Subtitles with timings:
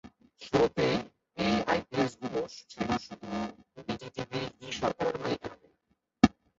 [0.41, 0.87] শুরুতে
[1.37, 3.29] এই আইএসপি গুলো ছিল শুধু
[3.77, 5.73] বিটিটিবি-ই সরকারি মালিকানাধীন।